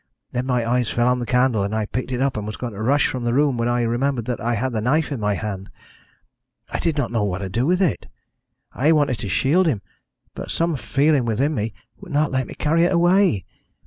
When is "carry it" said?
12.55-12.91